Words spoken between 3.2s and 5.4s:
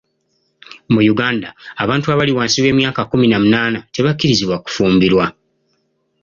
na munaana tebakkirizibwa kufumbirwa.